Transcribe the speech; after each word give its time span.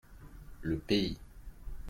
Le 0.63 0.79
pays. 0.79 1.15